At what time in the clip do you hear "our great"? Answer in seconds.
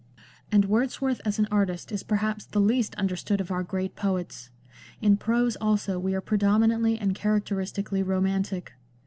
3.51-3.95